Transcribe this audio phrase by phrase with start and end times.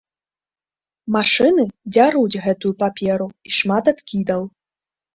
[1.17, 1.63] Машыны
[1.93, 4.41] дзяруць гэтую паперу, і шмат адкідаў.